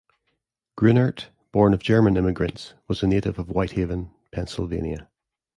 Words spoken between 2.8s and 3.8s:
was a native of White